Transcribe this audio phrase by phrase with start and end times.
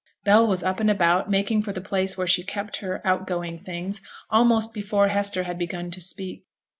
[0.23, 3.59] Bell was up and about, making for the place where she kept her out going
[3.59, 6.43] things, almost before Hester had begun to speak.